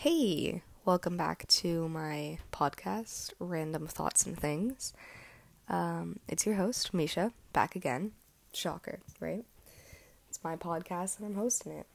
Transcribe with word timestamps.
Hey, 0.00 0.62
welcome 0.84 1.16
back 1.16 1.48
to 1.48 1.88
my 1.88 2.38
podcast, 2.52 3.32
Random 3.40 3.88
Thoughts 3.88 4.26
and 4.26 4.38
Things. 4.38 4.92
Um, 5.68 6.20
it's 6.28 6.46
your 6.46 6.54
host, 6.54 6.94
Misha, 6.94 7.32
back 7.52 7.74
again. 7.74 8.12
Shocker, 8.52 9.00
right? 9.18 9.44
It's 10.28 10.38
my 10.44 10.54
podcast 10.54 11.18
and 11.18 11.26
I'm 11.26 11.34
hosting 11.34 11.72
it. 11.72 11.86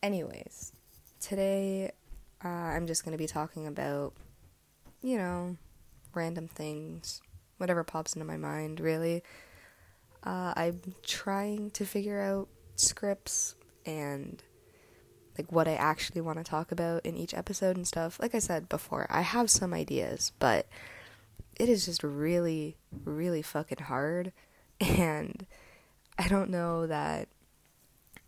Anyways, 0.00 0.74
today 1.18 1.90
uh, 2.44 2.46
I'm 2.46 2.86
just 2.86 3.04
going 3.04 3.14
to 3.14 3.18
be 3.18 3.26
talking 3.26 3.66
about, 3.66 4.12
you 5.02 5.18
know, 5.18 5.56
random 6.14 6.46
things, 6.46 7.20
whatever 7.58 7.82
pops 7.82 8.14
into 8.14 8.26
my 8.26 8.36
mind, 8.36 8.78
really. 8.78 9.24
Uh, 10.22 10.54
I'm 10.54 10.80
trying 11.02 11.72
to 11.72 11.84
figure 11.84 12.20
out 12.20 12.46
scripts 12.76 13.56
and 13.84 14.40
like 15.36 15.50
what 15.50 15.68
I 15.68 15.74
actually 15.74 16.20
want 16.20 16.38
to 16.38 16.44
talk 16.44 16.70
about 16.70 17.04
in 17.04 17.16
each 17.16 17.34
episode 17.34 17.76
and 17.76 17.86
stuff. 17.86 18.20
Like 18.20 18.34
I 18.34 18.38
said 18.38 18.68
before, 18.68 19.06
I 19.10 19.22
have 19.22 19.50
some 19.50 19.74
ideas, 19.74 20.32
but 20.38 20.66
it 21.58 21.68
is 21.68 21.84
just 21.86 22.02
really, 22.02 22.76
really 23.04 23.42
fucking 23.42 23.84
hard. 23.84 24.32
And 24.80 25.46
I 26.18 26.26
don't 26.26 26.50
know 26.50 26.86
that 26.88 27.28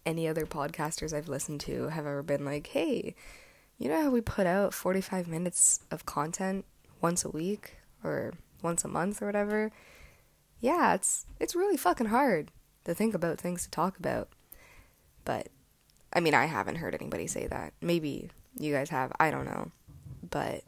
any 0.06 0.28
other 0.28 0.46
podcasters 0.46 1.12
I've 1.12 1.28
listened 1.28 1.60
to 1.62 1.88
have 1.88 2.06
ever 2.06 2.22
been 2.22 2.44
like, 2.44 2.68
hey, 2.68 3.16
you 3.78 3.88
know 3.88 4.00
how 4.00 4.10
we 4.10 4.20
put 4.20 4.46
out 4.46 4.72
45 4.72 5.26
minutes 5.26 5.80
of 5.90 6.06
content 6.06 6.64
once 7.02 7.24
a 7.24 7.30
week 7.30 7.76
or 8.02 8.34
once 8.62 8.84
a 8.84 8.88
month 8.88 9.20
or 9.20 9.26
whatever? 9.26 9.72
Yeah, 10.60 10.94
it's 10.94 11.26
it's 11.40 11.56
really 11.56 11.76
fucking 11.76 12.06
hard 12.06 12.52
to 12.84 12.94
think 12.94 13.14
about 13.14 13.38
things 13.38 13.64
to 13.64 13.70
talk 13.70 13.98
about. 13.98 14.28
But 15.24 15.48
I 16.16 16.20
mean, 16.20 16.32
I 16.32 16.46
haven't 16.46 16.76
heard 16.76 16.94
anybody 16.94 17.26
say 17.26 17.46
that. 17.48 17.74
Maybe 17.82 18.30
you 18.58 18.72
guys 18.72 18.88
have. 18.88 19.12
I 19.20 19.30
don't 19.30 19.44
know. 19.44 19.70
But 20.30 20.64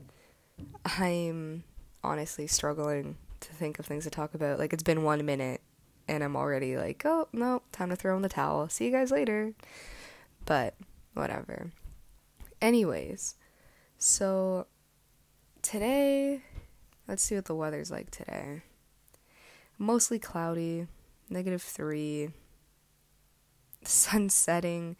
I'm 0.84 1.64
honestly 2.04 2.46
struggling 2.46 3.16
to 3.40 3.52
think 3.54 3.78
of 3.78 3.86
things 3.86 4.04
to 4.04 4.10
talk 4.10 4.34
about. 4.34 4.58
Like, 4.58 4.74
it's 4.74 4.82
been 4.82 5.04
one 5.04 5.24
minute 5.24 5.62
and 6.06 6.22
I'm 6.22 6.36
already 6.36 6.76
like, 6.76 7.02
oh, 7.06 7.28
no, 7.32 7.62
time 7.72 7.88
to 7.88 7.96
throw 7.96 8.14
in 8.14 8.20
the 8.20 8.28
towel. 8.28 8.68
See 8.68 8.84
you 8.84 8.92
guys 8.92 9.10
later. 9.10 9.54
But 10.44 10.74
whatever. 11.14 11.72
Anyways, 12.60 13.36
so 13.96 14.66
today, 15.62 16.42
let's 17.06 17.22
see 17.22 17.36
what 17.36 17.46
the 17.46 17.54
weather's 17.54 17.90
like 17.90 18.10
today. 18.10 18.60
Mostly 19.78 20.18
cloudy, 20.18 20.88
negative 21.30 21.62
three, 21.62 22.32
sun 23.84 24.28
setting 24.28 24.96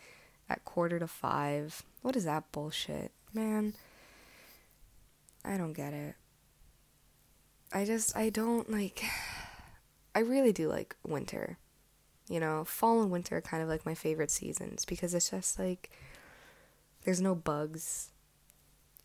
at 0.49 0.65
quarter 0.65 0.99
to 0.99 1.07
five. 1.07 1.83
What 2.03 2.17
is 2.17 2.25
that 2.25 2.51
bullshit? 2.53 3.13
Man, 3.33 3.75
I 5.45 5.57
don't 5.57 5.73
get 5.73 5.93
it. 5.93 6.15
I 7.73 7.85
just, 7.85 8.17
I 8.17 8.31
don't 8.31 8.71
like, 8.71 9.03
I 10.15 10.21
really 10.21 10.53
do 10.53 10.69
like 10.69 10.97
winter. 11.07 11.59
You 12.29 12.41
know, 12.41 12.65
fall 12.65 13.01
and 13.01 13.11
winter 13.11 13.39
are 13.39 13.43
kind 13.43 13.63
of 13.63 13.69
like 13.69 13.87
my 13.87 13.95
favorite 13.95 14.31
seasons 14.31 14.85
because 14.85 15.15
it's 15.15 15.31
just 15.31 15.59
like, 15.59 15.91
there's 17.05 17.21
no 17.21 17.35
bugs. 17.35 18.11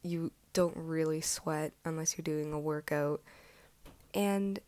You 0.02 0.32
don't 0.52 0.76
really 0.76 1.22
sweat 1.22 1.74
unless 1.86 2.18
you're 2.18 2.24
doing 2.24 2.52
a 2.52 2.60
workout. 2.60 3.22
And 4.14 4.60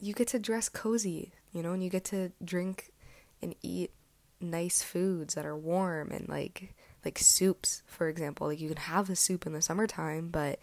you 0.00 0.14
get 0.14 0.28
to 0.28 0.38
dress 0.38 0.68
cozy, 0.68 1.32
you 1.52 1.62
know, 1.62 1.72
and 1.72 1.82
you 1.82 1.90
get 1.90 2.04
to 2.06 2.32
drink 2.42 2.90
and 3.42 3.54
eat 3.62 3.90
nice 4.40 4.82
foods 4.82 5.34
that 5.34 5.46
are 5.46 5.56
warm 5.56 6.10
and 6.10 6.28
like 6.28 6.74
like 7.04 7.18
soups 7.18 7.82
for 7.86 8.08
example. 8.08 8.46
Like 8.48 8.60
you 8.60 8.68
can 8.68 8.76
have 8.76 9.10
a 9.10 9.16
soup 9.16 9.46
in 9.46 9.52
the 9.52 9.62
summertime 9.62 10.28
but 10.28 10.58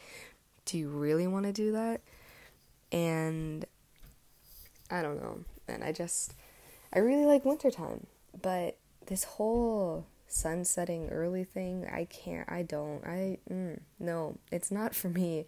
do 0.66 0.78
you 0.78 0.90
really 0.90 1.28
want 1.28 1.46
to 1.46 1.54
do 1.54 1.72
that? 1.74 2.02
And 2.92 3.66
i 4.90 5.02
don't 5.02 5.22
know 5.22 5.40
and 5.70 5.84
i 5.86 5.92
just 5.94 6.34
i 6.94 7.00
really 7.00 7.26
like 7.26 7.46
wintertime. 7.46 8.08
But 8.42 8.78
this 9.08 9.24
whole 9.24 10.06
sun 10.28 10.64
setting 10.64 11.10
early 11.10 11.44
thing 11.44 11.86
i 11.92 12.06
can't 12.06 12.50
i 12.50 12.62
don't 12.62 13.06
i 13.06 13.38
mm, 13.50 13.78
no. 14.00 14.38
It's 14.52 14.72
not 14.72 14.96
for 14.96 15.10
me. 15.10 15.46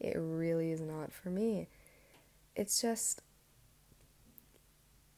It 0.00 0.16
really 0.16 0.70
is 0.72 0.80
not 0.80 1.12
for 1.12 1.30
me. 1.30 1.68
It's 2.56 2.80
just 2.80 3.22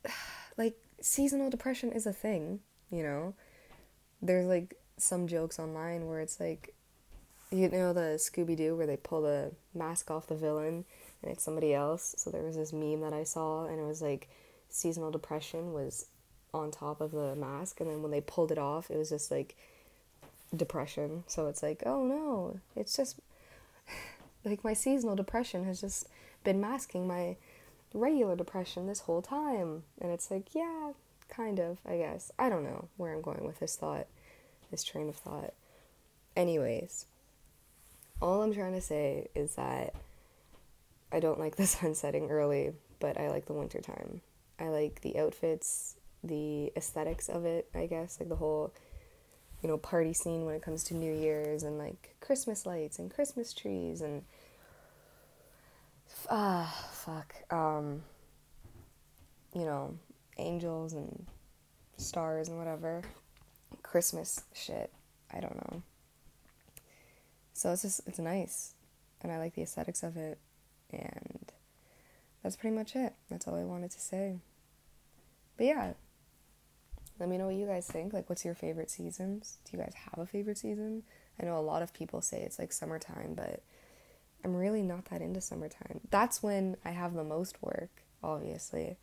like 0.57 0.77
seasonal 1.01 1.51
depression 1.51 1.93
is 1.93 2.07
a 2.07 2.13
thing, 2.13 2.61
you 2.91 3.03
know. 3.03 3.35
There's 4.23 4.47
like 4.47 4.77
some 4.99 5.27
jokes 5.27 5.59
online 5.59 6.07
where 6.07 6.21
it's 6.21 6.41
like 6.41 6.75
you 7.51 7.69
know 7.69 7.93
the 7.93 8.19
Scooby 8.19 8.57
Doo 8.57 8.77
where 8.77 8.87
they 8.87 8.97
pull 8.97 9.23
the 9.23 9.53
mask 9.75 10.11
off 10.11 10.27
the 10.27 10.35
villain 10.35 10.85
and 11.23 11.33
it's 11.33 11.45
somebody 11.45 11.75
else. 11.75 12.15
So 12.19 12.31
there 12.31 12.43
was 12.43 12.57
this 12.57 12.73
meme 12.73 13.01
that 13.01 13.13
I 13.13 13.25
saw 13.25 13.67
and 13.67 13.79
it 13.79 13.87
was 13.87 14.03
like 14.03 14.29
seasonal 14.69 15.11
depression 15.11 15.73
was 15.73 16.07
on 16.53 16.71
top 16.71 17.01
of 17.01 17.13
the 17.13 17.35
mask 17.37 17.81
and 17.81 17.91
then 17.91 18.03
when 18.03 18.11
they 18.11 18.21
pulled 18.21 18.51
it 18.51 18.59
off 18.59 18.91
it 18.91 18.97
was 18.97 19.11
just 19.11 19.31
like 19.31 19.57
depression. 20.55 21.25
So 21.27 21.47
it's 21.47 21.63
like, 21.63 21.83
oh 21.87 22.05
no, 22.05 22.61
it's 22.75 22.97
just 22.97 23.21
like 24.45 24.65
my 24.65 24.73
seasonal 24.73 25.17
depression 25.17 25.65
has 25.65 25.81
just 25.81 26.09
been 26.45 26.61
masking 26.61 27.07
my 27.07 27.37
regular 27.95 28.37
depression 28.37 28.87
this 28.87 29.01
whole 29.01 29.23
time. 29.23 29.85
And 30.01 30.13
it's 30.13 30.31
like, 30.31 30.55
yeah, 30.55 30.93
kind 31.29 31.59
of, 31.59 31.79
I 31.87 31.99
guess. 31.99 32.31
I 32.39 32.49
don't 32.49 32.65
know 32.65 32.89
where 32.97 33.13
I'm 33.13 33.23
going 33.23 33.45
with 33.45 33.61
this 33.61 33.77
thought, 33.77 34.07
this 34.71 34.85
train 34.85 35.09
of 35.09 35.17
thought. 35.17 35.55
Anyways, 36.37 37.07
all 38.21 38.43
I'm 38.43 38.55
trying 38.55 38.75
to 38.75 38.81
say 38.81 39.29
is 39.35 39.55
that 39.55 39.95
I 41.13 41.21
don't 41.21 41.41
like 41.41 41.57
the 41.57 41.67
sun 41.67 41.95
setting 41.95 42.31
early, 42.31 42.73
but 43.01 43.19
I 43.19 43.31
like 43.31 43.47
the 43.47 43.53
winter 43.53 43.81
time. 43.81 44.21
I 44.59 44.69
like 44.69 45.03
the 45.03 45.19
outfits, 45.19 45.97
the 46.25 46.73
aesthetics 46.77 47.29
of 47.29 47.45
it, 47.45 47.69
I 47.75 47.87
guess, 47.87 48.19
like 48.19 48.29
the 48.29 48.37
whole 48.37 48.73
you 49.63 49.69
know 49.69 49.79
party 49.79 50.13
scene 50.13 50.45
when 50.45 50.55
it 50.55 50.63
comes 50.63 50.85
to 50.85 50.95
New 50.95 51.13
Year's 51.13 51.63
and 51.63 51.79
like 51.79 52.15
Christmas 52.21 52.67
lights 52.67 52.99
and 52.99 53.11
Christmas 53.11 53.53
trees 53.53 54.01
and 54.01 54.23
uh, 56.29 56.71
fuck 57.07 57.35
um 57.51 58.03
you 59.55 59.65
know 59.65 59.97
angels 60.39 60.93
and 60.93 61.25
stars 61.97 62.49
and 62.49 62.59
whatever. 62.59 63.03
Christmas 63.83 64.43
shit 64.53 64.93
i 65.33 65.41
don't 65.41 65.57
know. 65.57 65.83
So 67.53 67.73
it's 67.73 67.83
just 67.83 68.01
it's 68.07 68.19
nice 68.19 68.75
and 69.23 69.33
i 69.33 69.39
like 69.39 69.55
the 69.55 69.63
aesthetics 69.63 70.03
of 70.03 70.17
it 70.17 70.39
and 70.91 71.53
that's 72.43 72.57
pretty 72.57 72.77
much 72.77 72.97
it. 72.97 73.15
That's 73.31 73.47
all 73.47 73.55
i 73.55 73.65
wanted 73.65 73.93
to 73.93 74.01
say. 74.01 74.41
But 75.57 75.67
yeah 75.67 75.93
let 77.19 77.31
me 77.31 77.39
know 77.39 77.47
what 77.47 77.55
you 77.55 77.67
guys 77.67 77.87
think. 77.87 78.13
Like 78.13 78.29
what's 78.29 78.45
your 78.45 78.55
favorite 78.55 78.91
seasons? 78.91 79.59
Do 79.65 79.77
you 79.77 79.83
guys 79.83 79.95
have 79.95 80.19
a 80.19 80.27
favorite 80.27 80.59
season? 80.59 81.03
I 81.41 81.47
know 81.47 81.57
a 81.57 81.61
lot 81.61 81.83
of 81.83 81.95
people 81.95 82.21
say 82.21 82.43
it's 82.43 82.59
like 82.59 82.73
summertime 82.73 83.35
but 83.35 83.63
I'm 84.45 84.55
really 84.55 84.83
not 84.83 85.07
that 85.07 85.23
into 85.23 85.41
summertime. 85.41 86.01
That's 86.11 86.43
when 86.43 86.77
I 86.85 86.91
have 86.91 87.15
the 87.15 87.25
most 87.25 87.61
work, 87.63 88.03
obviously. 88.23 88.97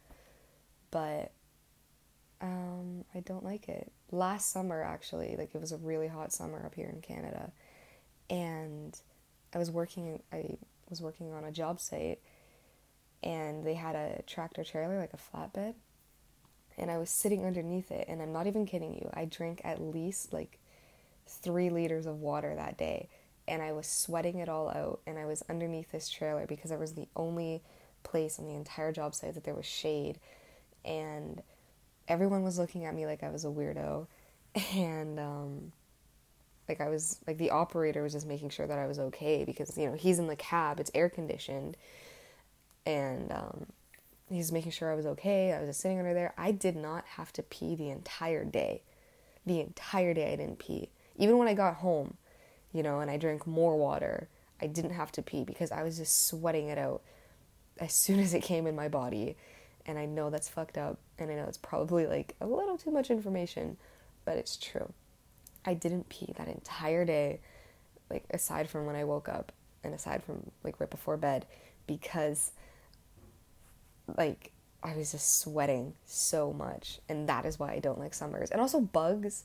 But 0.92 1.32
um, 2.42 3.06
I 3.16 3.22
don't 3.22 3.44
like 3.44 3.70
it. 3.70 3.92
Last 4.12 4.52
summer, 4.52 4.84
actually, 4.84 5.36
like 5.38 5.56
it 5.56 5.62
was 5.62 5.72
a 5.72 5.78
really 5.78 6.08
hot 6.08 6.32
summer 6.32 6.64
up 6.66 6.76
here 6.76 6.90
in 6.90 7.02
Canada, 7.02 7.52
and 8.30 9.00
I 9.54 9.58
was 9.58 9.72
working. 9.72 10.22
I 10.32 10.58
was 10.90 11.02
working 11.02 11.34
on 11.34 11.46
a 11.46 11.52
job 11.52 11.80
site, 11.80 12.20
and 13.24 13.66
they 13.66 13.74
had 13.74 13.96
a 13.96 14.22
tractor 14.28 14.64
trailer, 14.64 15.00
like 15.00 15.14
a 15.14 15.18
flatbed, 15.18 15.74
and 16.78 16.92
I 16.92 16.98
was 16.98 17.10
sitting 17.10 17.46
underneath 17.46 17.92
it. 17.92 18.06
And 18.08 18.22
I'm 18.22 18.34
not 18.34 18.46
even 18.46 18.66
kidding 18.66 18.94
you. 18.94 19.10
I 19.14 19.26
drank 19.26 19.62
at 19.64 19.82
least 19.82 20.34
like 20.34 20.60
three 21.26 21.70
liters 21.70 22.06
of 22.06 22.20
water 22.20 22.54
that 22.56 22.78
day 22.78 23.10
and 23.48 23.62
I 23.62 23.72
was 23.74 23.88
sweating 23.88 24.40
it 24.40 24.50
all 24.50 24.70
out 24.70 25.02
and 25.06 25.18
I 25.18 25.26
was 25.26 25.44
underneath 25.50 25.92
this 25.92 26.10
trailer 26.10 26.46
because 26.46 26.72
I 26.72 26.78
was 26.78 26.94
the 26.94 27.08
only 27.16 27.62
place 28.04 28.40
on 28.40 28.46
the 28.46 28.56
entire 28.56 28.92
job 28.92 29.16
site 29.16 29.34
that 29.34 29.44
there 29.44 29.56
was 29.56 29.66
shade 29.66 30.20
and 30.86 31.42
everyone 32.08 32.44
was 32.44 32.58
looking 32.58 32.86
at 32.86 32.96
me 32.96 33.06
like 33.06 33.24
I 33.24 33.30
was 33.30 33.46
a 33.46 33.50
weirdo 33.50 34.08
and 34.76 35.20
um 35.20 35.72
like 36.68 36.80
I 36.80 36.90
was 36.90 37.20
like 37.28 37.38
the 37.38 37.52
operator 37.52 38.04
was 38.04 38.14
just 38.14 38.28
making 38.28 38.50
sure 38.50 38.68
that 38.68 38.80
I 38.80 38.88
was 38.88 39.00
okay 39.00 39.44
because 39.44 39.78
you 39.78 39.90
know 39.90 39.96
he's 39.96 40.20
in 40.20 40.28
the 40.28 40.36
cab 40.36 40.80
it's 40.80 40.92
air 40.94 41.10
conditioned 41.10 41.78
and 42.86 43.32
um 43.32 43.66
he's 44.30 44.52
making 44.52 44.72
sure 44.72 44.92
I 44.92 44.96
was 44.96 45.06
okay 45.06 45.54
I 45.54 45.60
was 45.60 45.70
just 45.70 45.82
sitting 45.82 46.00
under 46.00 46.14
there. 46.14 46.34
I 46.38 46.52
did 46.52 46.76
not 46.76 47.06
have 47.18 47.34
to 47.34 47.44
pee 47.44 47.76
the 47.76 47.90
entire 47.90 48.46
day 48.46 48.82
the 49.46 49.60
entire 49.60 50.14
day 50.14 50.32
I 50.32 50.38
didn't 50.38 50.60
pee. 50.60 50.90
Even 51.18 51.38
when 51.38 51.48
I 51.48 51.54
got 51.54 51.76
home 51.76 52.16
you 52.74 52.84
know, 52.84 53.00
and 53.00 53.10
I 53.10 53.18
drank 53.18 53.48
more 53.48 53.78
water. 53.78 54.28
I 54.62 54.68
didn't 54.68 54.92
have 54.92 55.12
to 55.14 55.22
pee 55.22 55.44
because 55.44 55.72
I 55.72 55.84
was 55.84 55.98
just 55.98 56.28
sweating 56.28 56.68
it 56.68 56.78
out 56.78 57.02
as 57.80 57.94
soon 57.94 58.20
as 58.26 58.34
it 58.34 58.44
came 58.44 58.68
in 58.68 58.76
my 58.76 58.90
body. 58.90 59.38
And 59.86 60.00
I 60.00 60.06
know 60.06 60.30
that's 60.30 60.48
fucked 60.48 60.78
up, 60.78 60.98
and 61.20 61.30
I 61.30 61.36
know 61.36 61.44
it's 61.44 61.58
probably 61.58 62.08
like 62.08 62.36
a 62.40 62.48
little 62.48 62.78
too 62.78 62.92
much 62.92 63.12
information, 63.12 63.76
but 64.24 64.38
it's 64.38 64.56
true. 64.56 64.94
I 65.66 65.74
didn't 65.74 66.10
pee 66.10 66.34
that 66.38 66.48
entire 66.48 67.06
day. 67.06 67.40
like 68.10 68.24
aside 68.32 68.70
from 68.70 68.86
when 68.86 68.96
I 68.96 69.04
woke 69.04 69.28
up 69.30 69.52
and 69.84 69.94
aside 69.94 70.24
from 70.24 70.52
like 70.64 70.80
right 70.80 70.90
before 70.90 71.18
bed 71.18 71.46
because 71.88 72.52
like 74.18 74.52
I 74.84 74.96
was 74.96 75.12
just 75.12 75.40
sweating 75.40 75.94
so 76.06 76.52
much 76.52 77.00
and 77.08 77.28
that 77.30 77.46
is 77.46 77.58
why 77.58 77.72
I 77.72 77.80
don't 77.80 78.00
like 78.00 78.14
summers. 78.14 78.52
And 78.52 78.60
also 78.62 78.82
bugs, 78.82 79.44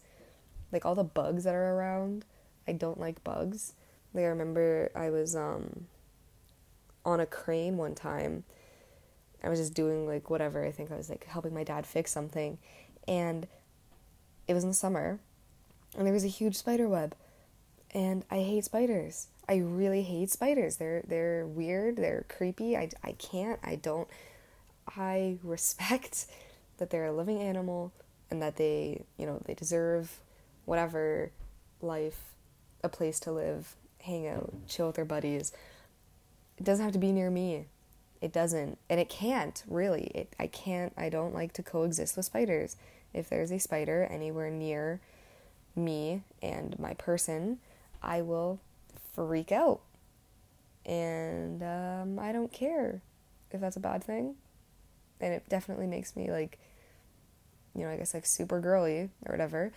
like 0.72 0.84
all 0.84 0.94
the 0.94 1.04
bugs 1.04 1.44
that 1.44 1.54
are 1.54 1.74
around, 1.74 2.24
I 2.68 2.72
don't 2.72 3.00
like 3.00 3.24
bugs. 3.24 3.72
Like 4.14 4.24
I 4.24 4.28
remember 4.28 4.90
I 4.94 5.10
was 5.10 5.34
um 5.34 5.86
on 7.04 7.20
a 7.20 7.26
crane 7.26 7.76
one 7.76 7.94
time. 7.94 8.44
I 9.42 9.48
was 9.48 9.58
just 9.58 9.74
doing 9.74 10.06
like 10.06 10.30
whatever. 10.30 10.64
I 10.64 10.70
think 10.70 10.90
I 10.90 10.96
was 10.96 11.08
like 11.08 11.24
helping 11.24 11.54
my 11.54 11.64
dad 11.64 11.86
fix 11.86 12.12
something 12.12 12.58
and 13.06 13.46
it 14.46 14.54
was 14.54 14.64
in 14.64 14.70
the 14.70 14.74
summer 14.74 15.18
and 15.96 16.06
there 16.06 16.14
was 16.14 16.24
a 16.24 16.28
huge 16.28 16.56
spider 16.56 16.88
web 16.88 17.14
and 17.92 18.24
I 18.30 18.40
hate 18.40 18.64
spiders. 18.64 19.28
I 19.48 19.56
really 19.56 20.02
hate 20.02 20.30
spiders. 20.30 20.76
They're 20.76 21.02
they're 21.06 21.46
weird, 21.46 21.96
they're 21.96 22.26
creepy. 22.28 22.76
I 22.76 22.90
I 23.02 23.12
can't. 23.12 23.58
I 23.62 23.76
don't 23.76 24.08
I 24.96 25.38
respect 25.42 26.26
that 26.78 26.90
they're 26.90 27.06
a 27.06 27.12
living 27.12 27.40
animal 27.40 27.92
and 28.30 28.42
that 28.42 28.56
they, 28.56 29.02
you 29.16 29.26
know, 29.26 29.40
they 29.44 29.54
deserve 29.54 30.20
whatever 30.64 31.30
life, 31.80 32.34
a 32.82 32.88
place 32.88 33.20
to 33.20 33.32
live, 33.32 33.74
hang 34.00 34.26
out, 34.26 34.52
chill 34.66 34.88
with 34.88 34.96
their 34.96 35.04
buddies. 35.04 35.52
It 36.56 36.64
doesn't 36.64 36.84
have 36.84 36.92
to 36.94 36.98
be 36.98 37.12
near 37.12 37.30
me. 37.30 37.66
It 38.20 38.32
doesn't. 38.32 38.78
And 38.90 38.98
it 38.98 39.08
can't, 39.08 39.62
really. 39.68 40.10
It, 40.14 40.34
I 40.38 40.48
can't, 40.48 40.92
I 40.96 41.08
don't 41.08 41.34
like 41.34 41.52
to 41.54 41.62
coexist 41.62 42.16
with 42.16 42.26
spiders. 42.26 42.76
If 43.14 43.28
there's 43.28 43.52
a 43.52 43.58
spider 43.58 44.06
anywhere 44.10 44.50
near 44.50 45.00
me 45.76 46.22
and 46.42 46.78
my 46.78 46.94
person, 46.94 47.58
I 48.02 48.22
will 48.22 48.60
freak 49.14 49.52
out. 49.52 49.80
And 50.84 51.62
um, 51.62 52.18
I 52.18 52.32
don't 52.32 52.52
care 52.52 53.02
if 53.50 53.60
that's 53.60 53.76
a 53.76 53.80
bad 53.80 54.02
thing 54.02 54.34
and 55.20 55.34
it 55.34 55.48
definitely 55.48 55.86
makes 55.86 56.16
me 56.16 56.30
like 56.30 56.58
you 57.74 57.84
know, 57.84 57.90
I 57.90 57.96
guess 57.96 58.14
like 58.14 58.26
super 58.26 58.60
girly 58.60 59.10
or 59.26 59.32
whatever. 59.32 59.72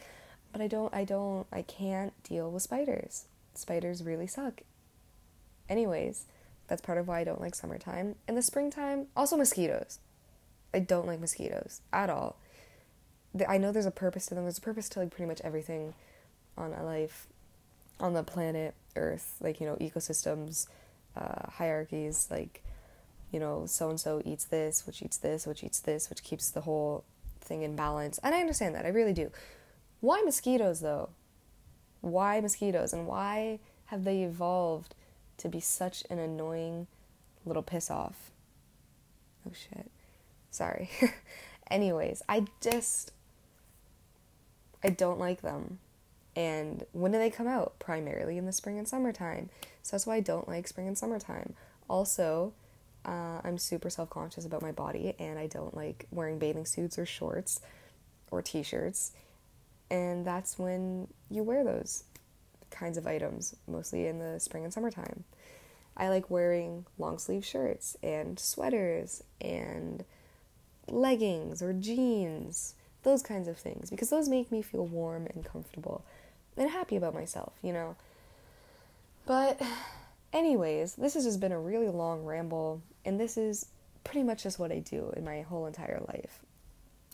But 0.51 0.61
I 0.61 0.67
don't 0.67 0.93
I 0.93 1.03
don't 1.03 1.47
I 1.51 1.61
can't 1.61 2.13
deal 2.23 2.51
with 2.51 2.63
spiders. 2.63 3.25
Spiders 3.53 4.03
really 4.03 4.27
suck. 4.27 4.61
Anyways, 5.69 6.25
that's 6.67 6.81
part 6.81 6.97
of 6.97 7.07
why 7.07 7.19
I 7.19 7.23
don't 7.23 7.41
like 7.41 7.55
summertime. 7.55 8.15
In 8.27 8.35
the 8.35 8.41
springtime, 8.41 9.07
also 9.15 9.37
mosquitoes. 9.37 9.99
I 10.73 10.79
don't 10.79 11.07
like 11.07 11.19
mosquitoes 11.19 11.81
at 11.91 12.09
all. 12.09 12.37
I 13.47 13.57
know 13.57 13.71
there's 13.71 13.85
a 13.85 13.91
purpose 13.91 14.25
to 14.27 14.35
them. 14.35 14.43
There's 14.43 14.57
a 14.57 14.61
purpose 14.61 14.89
to 14.89 14.99
like 14.99 15.11
pretty 15.11 15.27
much 15.27 15.41
everything 15.43 15.93
on 16.57 16.73
a 16.73 16.83
life 16.83 17.27
on 17.99 18.13
the 18.13 18.23
planet 18.23 18.73
Earth, 18.95 19.37
like 19.39 19.61
you 19.61 19.67
know, 19.67 19.75
ecosystems, 19.75 20.67
uh, 21.15 21.49
hierarchies, 21.49 22.27
like 22.29 22.63
you 23.31 23.39
know, 23.39 23.65
so 23.65 23.89
and 23.89 23.99
so 23.99 24.21
eats 24.25 24.45
this, 24.45 24.85
which 24.85 25.01
eats 25.01 25.17
this, 25.17 25.47
which 25.47 25.63
eats 25.63 25.79
this, 25.79 26.09
which 26.09 26.23
keeps 26.23 26.49
the 26.49 26.61
whole 26.61 27.05
thing 27.39 27.61
in 27.61 27.75
balance. 27.75 28.19
And 28.23 28.35
I 28.35 28.41
understand 28.41 28.75
that, 28.75 28.85
I 28.85 28.89
really 28.89 29.13
do. 29.13 29.31
Why 30.01 30.21
mosquitoes 30.21 30.81
though? 30.81 31.09
Why 32.01 32.41
mosquitoes? 32.41 32.91
And 32.91 33.07
why 33.07 33.59
have 33.85 34.03
they 34.03 34.23
evolved 34.23 34.95
to 35.37 35.47
be 35.47 35.59
such 35.59 36.03
an 36.09 36.19
annoying 36.19 36.87
little 37.45 37.63
piss 37.63 37.89
off? 37.89 38.31
Oh 39.47 39.53
shit. 39.53 39.89
Sorry. 40.49 40.89
Anyways, 41.71 42.21
I 42.27 42.45
just 42.59 43.13
I 44.83 44.89
don't 44.89 45.19
like 45.19 45.41
them. 45.41 45.79
And 46.35 46.85
when 46.93 47.11
do 47.11 47.17
they 47.17 47.29
come 47.29 47.47
out? 47.47 47.77
Primarily 47.79 48.37
in 48.37 48.45
the 48.45 48.51
spring 48.51 48.77
and 48.77 48.87
summertime. 48.87 49.49
So 49.83 49.91
that's 49.91 50.07
why 50.07 50.15
I 50.15 50.19
don't 50.21 50.47
like 50.47 50.67
spring 50.67 50.87
and 50.87 50.97
summertime. 50.97 51.53
Also, 51.89 52.53
uh, 53.05 53.41
I'm 53.43 53.57
super 53.57 53.89
self 53.89 54.09
conscious 54.09 54.45
about 54.45 54.61
my 54.61 54.71
body 54.71 55.15
and 55.19 55.37
I 55.37 55.47
don't 55.47 55.75
like 55.75 56.07
wearing 56.11 56.39
bathing 56.39 56.65
suits 56.65 56.97
or 56.97 57.05
shorts 57.05 57.59
or 58.31 58.41
t 58.41 58.63
shirts. 58.63 59.11
And 59.91 60.25
that's 60.25 60.57
when 60.57 61.09
you 61.29 61.43
wear 61.43 61.65
those 61.65 62.05
kinds 62.69 62.97
of 62.97 63.05
items, 63.05 63.57
mostly 63.67 64.07
in 64.07 64.19
the 64.19 64.39
spring 64.39 64.63
and 64.63 64.73
summertime. 64.73 65.25
I 65.97 66.07
like 66.07 66.31
wearing 66.31 66.85
long 66.97 67.17
sleeve 67.17 67.43
shirts 67.43 67.97
and 68.01 68.39
sweaters 68.39 69.21
and 69.41 70.05
leggings 70.87 71.61
or 71.61 71.73
jeans, 71.73 72.73
those 73.03 73.21
kinds 73.21 73.49
of 73.49 73.57
things, 73.57 73.89
because 73.89 74.09
those 74.09 74.29
make 74.29 74.49
me 74.49 74.61
feel 74.61 74.87
warm 74.87 75.27
and 75.27 75.43
comfortable 75.43 76.05
and 76.55 76.69
happy 76.69 76.95
about 76.95 77.13
myself, 77.13 77.51
you 77.61 77.73
know. 77.73 77.97
But, 79.25 79.61
anyways, 80.31 80.95
this 80.95 81.15
has 81.15 81.25
just 81.25 81.41
been 81.41 81.51
a 81.51 81.59
really 81.59 81.89
long 81.89 82.23
ramble 82.23 82.81
and 83.03 83.19
this 83.19 83.35
is 83.35 83.65
pretty 84.05 84.23
much 84.23 84.43
just 84.43 84.57
what 84.57 84.71
I 84.71 84.79
do 84.79 85.13
in 85.17 85.25
my 85.25 85.41
whole 85.41 85.65
entire 85.67 86.01
life. 86.07 86.39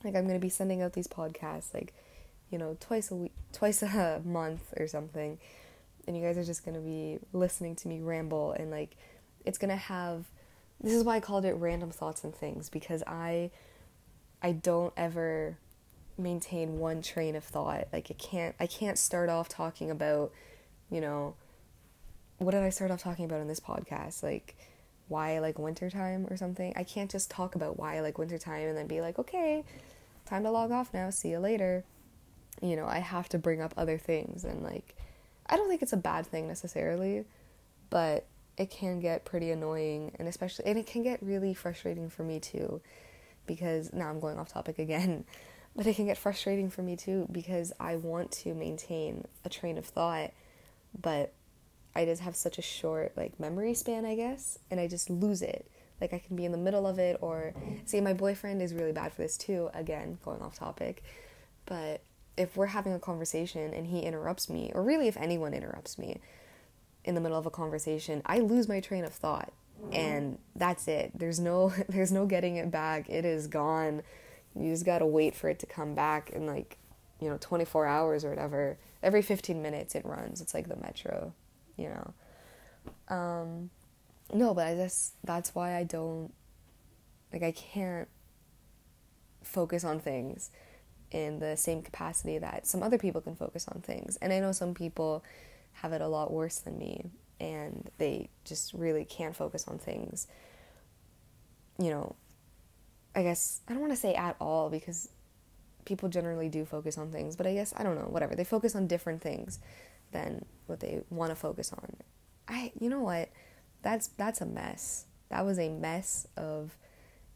Like 0.03 0.15
I'm 0.15 0.27
to 0.27 0.39
be 0.39 0.49
sending 0.49 0.83
out 0.83 0.93
these 0.93 1.07
podcasts 1.07 1.73
like, 1.73 1.95
you 2.49 2.57
know, 2.57 2.77
twice 2.79 3.11
a 3.11 3.15
week, 3.15 3.33
twice 3.53 3.81
a 3.83 4.21
month 4.25 4.73
or 4.77 4.87
something. 4.87 5.37
And 6.07 6.15
you 6.15 6.23
guys 6.23 6.37
are 6.37 6.43
just 6.43 6.63
going 6.63 6.75
to 6.75 6.81
be 6.81 7.19
listening 7.33 7.75
to 7.77 7.87
me 7.87 7.99
ramble 7.99 8.53
and 8.53 8.71
like 8.71 8.95
it's 9.45 9.57
going 9.57 9.69
to 9.69 9.75
have 9.75 10.25
this 10.81 10.93
is 10.93 11.03
why 11.03 11.15
I 11.15 11.19
called 11.19 11.43
it 11.45 11.53
random 11.53 11.89
thoughts 11.89 12.23
and 12.23 12.33
things 12.33 12.69
because 12.69 13.03
I 13.07 13.51
I 14.41 14.51
don't 14.51 14.93
ever 14.95 15.57
maintain 16.17 16.77
one 16.77 17.01
train 17.01 17.35
of 17.35 17.43
thought. 17.43 17.87
Like 17.91 18.09
it 18.09 18.17
can't 18.17 18.55
I 18.59 18.67
can't 18.67 18.97
start 18.97 19.29
off 19.29 19.49
talking 19.49 19.91
about, 19.91 20.31
you 20.89 21.01
know, 21.01 21.35
what 22.37 22.51
did 22.51 22.63
I 22.63 22.69
start 22.69 22.91
off 22.91 23.01
talking 23.01 23.25
about 23.25 23.41
in 23.41 23.47
this 23.47 23.59
podcast? 23.59 24.23
Like 24.23 24.55
why 25.07 25.35
I 25.35 25.39
like 25.39 25.57
wintertime 25.57 26.27
or 26.29 26.37
something. 26.37 26.73
I 26.75 26.83
can't 26.83 27.09
just 27.09 27.31
talk 27.31 27.55
about 27.55 27.77
why 27.77 27.97
I 27.97 28.01
like 28.01 28.17
wintertime 28.17 28.67
and 28.67 28.77
then 28.77 28.87
be 28.87 29.01
like, 29.01 29.17
okay, 29.17 29.63
time 30.25 30.43
to 30.43 30.51
log 30.51 30.71
off 30.71 30.93
now, 30.93 31.09
see 31.09 31.29
you 31.29 31.39
later. 31.39 31.83
You 32.61 32.75
know, 32.75 32.85
I 32.85 32.99
have 32.99 33.29
to 33.29 33.37
bring 33.37 33.61
up 33.61 33.73
other 33.77 33.97
things 33.97 34.43
and 34.43 34.63
like, 34.63 34.95
I 35.45 35.55
don't 35.55 35.69
think 35.69 35.81
it's 35.81 35.93
a 35.93 35.97
bad 35.97 36.25
thing 36.25 36.47
necessarily, 36.47 37.25
but 37.89 38.25
it 38.57 38.69
can 38.69 38.99
get 38.99 39.25
pretty 39.25 39.51
annoying 39.51 40.11
and 40.19 40.27
especially, 40.27 40.65
and 40.65 40.77
it 40.77 40.87
can 40.87 41.03
get 41.03 41.21
really 41.21 41.53
frustrating 41.53 42.09
for 42.09 42.23
me 42.23 42.39
too 42.39 42.81
because 43.45 43.93
now 43.93 44.09
I'm 44.09 44.19
going 44.19 44.37
off 44.37 44.49
topic 44.49 44.79
again, 44.79 45.23
but 45.75 45.85
it 45.87 45.95
can 45.95 46.05
get 46.05 46.17
frustrating 46.17 46.69
for 46.69 46.81
me 46.81 46.95
too 46.95 47.27
because 47.31 47.71
I 47.79 47.95
want 47.95 48.31
to 48.33 48.53
maintain 48.53 49.25
a 49.45 49.49
train 49.49 49.77
of 49.77 49.85
thought, 49.85 50.31
but 50.99 51.33
I 51.95 52.05
just 52.05 52.21
have 52.21 52.35
such 52.35 52.57
a 52.57 52.61
short 52.61 53.13
like 53.17 53.39
memory 53.39 53.73
span, 53.73 54.05
I 54.05 54.15
guess, 54.15 54.59
and 54.69 54.79
I 54.79 54.87
just 54.87 55.09
lose 55.09 55.41
it. 55.41 55.69
Like 55.99 56.13
I 56.13 56.19
can 56.19 56.35
be 56.35 56.45
in 56.45 56.51
the 56.51 56.57
middle 56.57 56.85
of 56.85 56.99
it 56.99 57.17
or 57.21 57.53
see 57.85 58.01
my 58.01 58.13
boyfriend 58.13 58.61
is 58.61 58.73
really 58.73 58.91
bad 58.91 59.13
for 59.13 59.23
this 59.23 59.37
too, 59.37 59.69
again, 59.73 60.19
going 60.23 60.41
off 60.41 60.55
topic. 60.55 61.03
But 61.65 62.01
if 62.37 62.55
we're 62.55 62.67
having 62.67 62.93
a 62.93 62.99
conversation 62.99 63.73
and 63.73 63.87
he 63.87 64.01
interrupts 64.01 64.49
me, 64.49 64.71
or 64.73 64.83
really 64.83 65.07
if 65.07 65.17
anyone 65.17 65.53
interrupts 65.53 65.97
me 65.97 66.19
in 67.03 67.15
the 67.15 67.21
middle 67.21 67.37
of 67.37 67.45
a 67.45 67.51
conversation, 67.51 68.21
I 68.25 68.39
lose 68.39 68.67
my 68.67 68.79
train 68.79 69.03
of 69.03 69.13
thought. 69.13 69.51
And 69.91 70.39
that's 70.55 70.87
it. 70.87 71.11
There's 71.13 71.39
no 71.39 71.71
there's 71.89 72.11
no 72.11 72.25
getting 72.25 72.55
it 72.55 72.71
back. 72.71 73.09
It 73.09 73.25
is 73.25 73.47
gone. 73.47 74.01
You 74.55 74.71
just 74.71 74.85
got 74.85 74.99
to 74.99 75.05
wait 75.05 75.35
for 75.35 75.49
it 75.49 75.59
to 75.59 75.65
come 75.65 75.93
back 75.93 76.31
in 76.31 76.47
like, 76.47 76.77
you 77.19 77.29
know, 77.29 77.37
24 77.39 77.85
hours 77.85 78.25
or 78.25 78.29
whatever. 78.29 78.77
Every 79.03 79.21
15 79.21 79.61
minutes 79.61 79.93
it 79.93 80.03
runs. 80.05 80.41
It's 80.41 80.53
like 80.53 80.67
the 80.67 80.77
metro 80.77 81.33
you 81.77 81.89
know. 81.89 83.15
Um, 83.15 83.69
no, 84.33 84.53
but 84.53 84.67
I 84.67 84.75
just 84.75 85.13
that's 85.23 85.55
why 85.55 85.77
I 85.77 85.83
don't 85.83 86.33
like 87.31 87.43
I 87.43 87.51
can't 87.51 88.09
focus 89.43 89.85
on 89.85 89.99
things 89.99 90.49
in 91.11 91.39
the 91.39 91.55
same 91.55 91.81
capacity 91.81 92.37
that 92.37 92.67
some 92.67 92.83
other 92.83 92.97
people 92.97 93.21
can 93.21 93.35
focus 93.35 93.67
on 93.67 93.81
things. 93.81 94.17
And 94.17 94.33
I 94.33 94.39
know 94.39 94.51
some 94.51 94.73
people 94.73 95.23
have 95.73 95.93
it 95.93 96.01
a 96.01 96.07
lot 96.07 96.31
worse 96.31 96.59
than 96.59 96.77
me 96.77 97.05
and 97.39 97.89
they 97.97 98.29
just 98.43 98.73
really 98.73 99.05
can't 99.05 99.35
focus 99.35 99.67
on 99.67 99.77
things. 99.77 100.27
You 101.79 101.91
know, 101.91 102.15
I 103.15 103.23
guess 103.23 103.61
I 103.67 103.73
don't 103.73 103.81
want 103.81 103.93
to 103.93 103.99
say 103.99 104.15
at 104.15 104.35
all 104.39 104.69
because 104.69 105.09
people 105.85 106.09
generally 106.09 106.49
do 106.49 106.65
focus 106.65 106.97
on 106.97 107.11
things, 107.11 107.35
but 107.35 107.47
I 107.47 107.53
guess 107.53 107.73
I 107.77 107.83
don't 107.83 107.95
know, 107.95 108.07
whatever. 108.07 108.35
They 108.35 108.43
focus 108.43 108.75
on 108.75 108.87
different 108.87 109.21
things 109.21 109.59
than 110.11 110.45
what 110.65 110.79
they 110.79 111.01
want 111.09 111.31
to 111.31 111.35
focus 111.35 111.71
on. 111.73 111.95
I 112.47 112.71
you 112.79 112.89
know 112.89 113.01
what? 113.01 113.29
That's 113.83 114.07
that's 114.09 114.41
a 114.41 114.45
mess. 114.45 115.05
That 115.29 115.45
was 115.45 115.59
a 115.59 115.69
mess 115.69 116.27
of 116.35 116.75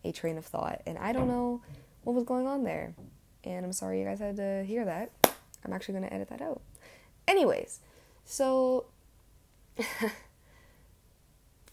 a 0.03 0.11
train 0.11 0.37
of 0.37 0.45
thought 0.45 0.81
and 0.87 0.97
I 0.97 1.13
don't 1.13 1.27
know 1.27 1.61
what 2.03 2.13
was 2.13 2.23
going 2.23 2.47
on 2.47 2.63
there. 2.63 2.95
And 3.43 3.65
I'm 3.65 3.73
sorry 3.73 3.99
you 3.99 4.05
guys 4.05 4.19
had 4.19 4.35
to 4.37 4.63
hear 4.63 4.85
that. 4.85 5.11
I'm 5.65 5.73
actually 5.73 5.93
going 5.93 6.05
to 6.05 6.13
edit 6.13 6.29
that 6.29 6.41
out. 6.41 6.61
Anyways, 7.27 7.79
so 8.25 8.85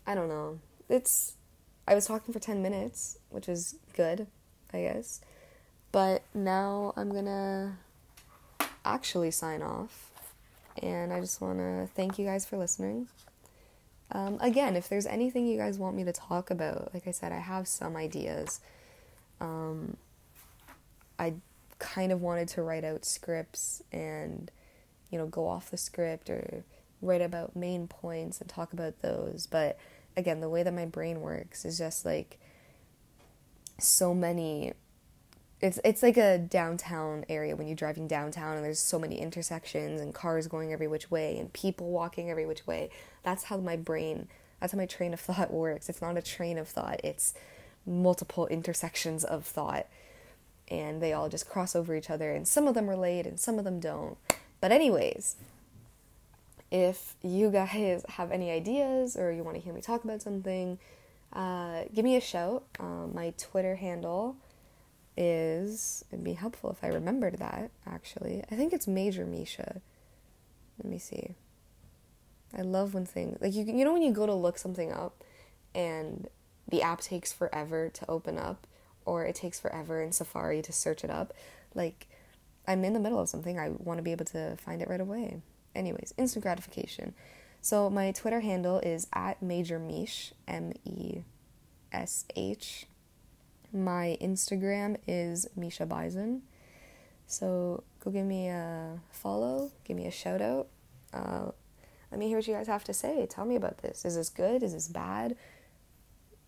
I 0.07 0.15
don't 0.15 0.29
know. 0.29 0.59
It's 0.89 1.35
I 1.87 1.95
was 1.95 2.07
talking 2.07 2.33
for 2.35 2.41
10 2.41 2.63
minutes, 2.63 3.19
which 3.31 3.49
is 3.49 3.77
good, 3.95 4.27
I 4.73 4.83
guess. 4.83 5.21
But 5.91 6.23
now 6.35 6.93
I'm 6.97 7.11
going 7.11 7.25
to 7.25 7.73
actually 8.85 9.31
sign 9.31 9.63
off 9.63 10.11
And 10.83 11.13
I 11.13 11.21
just 11.21 11.41
want 11.41 11.59
to 11.59 11.89
thank 11.95 12.19
you 12.19 12.25
guys 12.25 12.47
for 12.47 12.57
listening. 12.57 13.09
Um, 14.13 14.39
again, 14.41 14.77
if 14.77 14.89
there's 14.89 15.07
anything 15.07 15.47
you 15.47 15.59
guys 15.59 15.79
want 15.79 15.97
me 15.97 16.05
to 16.05 16.13
talk 16.13 16.51
about, 16.51 16.91
like 16.95 17.07
I 17.07 17.11
said, 17.11 17.33
I 17.33 17.39
have 17.39 17.67
some 17.67 17.97
ideas. 17.97 18.61
Um, 19.41 19.97
I 21.19 21.35
kind 21.78 22.12
of 22.12 22.20
wanted 22.20 22.49
to 22.49 22.62
write 22.62 22.85
out 22.85 23.04
scripts 23.04 23.82
and, 23.92 24.50
you 25.11 25.18
know, 25.18 25.26
go 25.26 25.47
off 25.47 25.70
the 25.70 25.76
script 25.76 26.30
or 26.30 26.64
write 27.00 27.23
about 27.23 27.56
main 27.56 27.87
points 27.87 28.40
and 28.40 28.49
talk 28.49 28.73
about 28.73 29.00
those. 29.02 29.47
But 29.47 29.78
again, 30.16 30.40
the 30.40 30.49
way 30.49 30.62
that 30.62 30.75
my 30.75 30.87
brain 30.87 31.20
works 31.20 31.64
is 31.64 31.78
just 31.78 32.04
like 32.04 32.38
so 33.78 34.12
many 34.12 34.73
it's 35.61 35.80
it's 35.85 36.02
like 36.02 36.16
a 36.16 36.38
downtown 36.38 37.25
area 37.28 37.56
when 37.56 37.66
you're 37.66 37.76
driving 37.76 38.06
downtown 38.06 38.56
and 38.56 38.64
there's 38.64 38.78
so 38.78 38.99
many 38.99 39.18
intersections 39.18 40.00
and 40.00 40.14
cars 40.14 40.47
going 40.47 40.73
every 40.73 40.87
which 40.87 41.11
way 41.11 41.37
and 41.38 41.52
people 41.52 41.90
walking 41.90 42.30
every 42.30 42.47
which 42.47 42.66
way. 42.66 42.90
That's 43.25 43.44
how 43.44 43.56
my 43.56 43.76
brain, 43.76 44.28
that's 44.61 44.73
how 44.73 44.78
my 44.78 44.87
train 44.87 45.12
of 45.12 45.20
thought 45.20 45.50
works. 45.52 45.88
It's 45.88 46.00
not 46.00 46.16
a 46.16 46.23
train 46.23 46.58
of 46.58 46.68
thought. 46.68 47.00
It's 47.02 47.35
multiple 47.85 48.47
intersections 48.47 49.25
of 49.25 49.44
thought 49.44 49.87
and 50.69 51.03
they 51.03 51.13
all 51.13 51.29
just 51.29 51.49
cross 51.49 51.75
over 51.75 51.95
each 51.95 52.11
other 52.11 52.33
and 52.33 52.47
some 52.47 52.69
of 52.69 52.75
them 52.75 52.89
relate 52.89 53.27
and 53.27 53.41
some 53.41 53.59
of 53.59 53.65
them 53.65 53.81
don't. 53.81 54.17
But 54.61 54.73
anyways, 54.73 55.37
if 56.71 57.15
you 57.23 57.51
guys 57.51 58.05
have 58.09 58.31
any 58.31 58.51
ideas 58.51 59.17
or 59.17 59.33
you 59.33 59.43
want 59.43 59.57
to 59.57 59.63
hear 59.63 59.73
me 59.73 59.81
talk 59.81 60.05
about 60.05 60.23
something, 60.23 60.79
uh, 61.33 61.85
give 61.95 62.05
me 62.05 62.17
a 62.17 62.21
shout. 62.21 62.65
Um, 62.79 63.13
my 63.15 63.33
Twitter 63.37 63.77
handle 63.77 64.37
is 65.17 66.05
it'd 66.13 66.25
be 66.25 66.35
helpful 66.35 66.71
if 66.71 66.85
I 66.85 66.89
remembered 66.89 67.39
that 67.39 67.71
actually. 67.87 68.45
I 68.51 68.55
think 68.55 68.73
it's 68.73 68.87
Major 68.87 69.27
Misha. 69.27 69.81
Let 70.83 70.91
me 70.91 70.99
see. 70.99 71.35
I 72.57 72.63
love 72.63 72.95
when 72.95 73.05
things 73.05 73.39
like 73.41 73.53
you 73.53 73.65
you 73.65 73.85
know 73.85 73.93
when 73.93 74.03
you 74.03 74.13
go 74.13 74.27
to 74.27 74.35
look 74.35 74.59
something 74.59 74.93
up 74.93 75.23
and 75.75 76.29
the 76.69 76.83
app 76.83 77.01
takes 77.01 77.33
forever 77.33 77.89
to 77.91 78.11
open 78.11 78.39
up 78.39 78.67
or 79.09 79.25
it 79.25 79.35
takes 79.35 79.59
forever 79.59 80.03
in 80.03 80.12
Safari 80.12 80.62
to 80.62 80.73
search 80.73 81.03
it 81.05 81.11
up. 81.11 81.33
Like 81.75 82.07
I'm 82.67 82.85
in 82.85 82.93
the 82.93 83.00
middle 83.00 83.19
of 83.19 83.29
something, 83.29 83.59
I 83.59 83.71
want 83.71 83.99
to 83.99 84.03
be 84.03 84.12
able 84.12 84.27
to 84.27 84.57
find 84.57 84.83
it 84.83 84.88
right 84.88 85.00
away. 85.00 85.41
Anyways, 85.75 86.15
instant 86.17 86.43
gratification. 86.43 87.15
So 87.61 87.91
my 87.91 88.12
Twitter 88.12 88.41
handle 88.41 88.79
is 88.81 89.07
at 89.12 89.43
Major 89.43 89.79
Mish, 89.79 90.33
M 90.47 90.73
E 90.85 91.23
S 91.93 92.25
H 92.37 92.87
my 93.73 94.17
Instagram 94.21 94.97
is 95.07 95.47
Misha 95.57 95.87
Bison. 95.87 96.43
So 97.27 97.85
go 98.00 98.11
give 98.11 98.25
me 98.25 98.49
a 98.49 99.00
follow, 99.11 99.71
give 99.85 99.97
me 99.97 100.07
a 100.07 100.11
shout 100.11 100.41
out. 100.41 100.69
Uh, 101.12 101.50
let 102.11 102.19
me 102.19 102.29
hear 102.29 102.38
what 102.38 102.49
you 102.49 102.55
guys 102.55 102.67
have 102.67 102.85
to 102.85 102.95
say. 102.95 103.27
Tell 103.27 103.45
me 103.45 103.57
about 103.57 103.79
this. 103.79 104.05
Is 104.05 104.15
this 104.15 104.31
good? 104.31 104.62
Is 104.62 104.73
this 104.73 104.88
bad? 104.88 105.37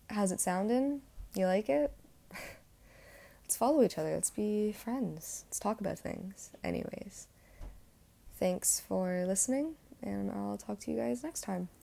How's 0.09 0.31
it 0.31 0.39
sounding? 0.39 1.01
You 1.35 1.45
like 1.45 1.69
it? 1.69 1.93
Let's 3.43 3.57
follow 3.57 3.83
each 3.83 3.97
other. 3.97 4.13
Let's 4.13 4.29
be 4.29 4.71
friends. 4.71 5.43
Let's 5.47 5.59
talk 5.59 5.79
about 5.81 5.99
things. 5.99 6.51
Anyways, 6.63 7.27
thanks 8.37 8.79
for 8.79 9.25
listening, 9.25 9.75
and 10.01 10.31
I'll 10.31 10.57
talk 10.57 10.79
to 10.81 10.91
you 10.91 10.97
guys 10.97 11.23
next 11.23 11.41
time. 11.41 11.69